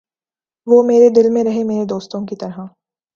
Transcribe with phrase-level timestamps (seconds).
[0.67, 2.59] وُہ میرے دل میں رہے میرے دوستوں کی طرح